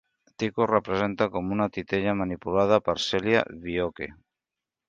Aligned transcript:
Tico 0.43 0.63
es 0.65 0.69
representa 0.71 1.27
com 1.35 1.51
una 1.57 1.69
titella 1.77 2.17
manipulada 2.23 2.83
per 2.89 2.99
Celia 3.07 3.47
Vioque. 3.67 4.13